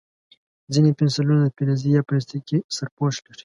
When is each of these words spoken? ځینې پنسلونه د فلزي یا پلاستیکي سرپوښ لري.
ځینې 0.73 0.91
پنسلونه 0.99 1.41
د 1.47 1.51
فلزي 1.55 1.89
یا 1.95 2.01
پلاستیکي 2.07 2.59
سرپوښ 2.77 3.15
لري. 3.25 3.39